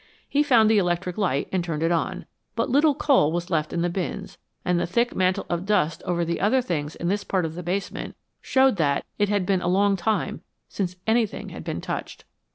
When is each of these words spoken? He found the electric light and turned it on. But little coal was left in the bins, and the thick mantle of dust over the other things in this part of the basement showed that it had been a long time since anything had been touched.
He 0.27 0.41
found 0.41 0.67
the 0.67 0.79
electric 0.79 1.15
light 1.15 1.47
and 1.51 1.63
turned 1.63 1.83
it 1.83 1.91
on. 1.91 2.25
But 2.55 2.71
little 2.71 2.95
coal 2.95 3.31
was 3.31 3.51
left 3.51 3.71
in 3.71 3.83
the 3.83 3.87
bins, 3.89 4.39
and 4.65 4.79
the 4.79 4.87
thick 4.87 5.15
mantle 5.15 5.45
of 5.47 5.63
dust 5.63 6.01
over 6.07 6.25
the 6.25 6.41
other 6.41 6.59
things 6.59 6.95
in 6.95 7.07
this 7.07 7.23
part 7.23 7.45
of 7.45 7.53
the 7.53 7.61
basement 7.61 8.15
showed 8.41 8.77
that 8.77 9.05
it 9.19 9.29
had 9.29 9.45
been 9.45 9.61
a 9.61 9.67
long 9.67 9.95
time 9.95 10.41
since 10.67 10.95
anything 11.05 11.49
had 11.49 11.63
been 11.63 11.81
touched. 11.81 12.25